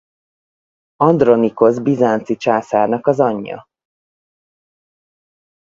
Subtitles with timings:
[0.97, 3.65] Andronikosz bizánci császárnak az anyja.